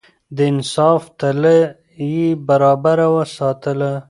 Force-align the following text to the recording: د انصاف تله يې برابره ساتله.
د 0.35 0.37
انصاف 0.51 1.01
تله 1.19 1.55
يې 2.11 2.27
برابره 2.47 3.07
ساتله. 3.35 3.91